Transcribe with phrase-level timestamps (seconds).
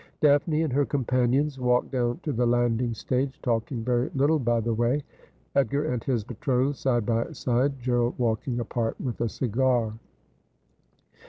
[0.19, 4.73] Daphne and her companions walked down to the landing stage, talking very little by the
[4.73, 5.03] way.
[5.53, 9.93] Edgar and his betrothed side by side, Gerald walking apart with a cigar.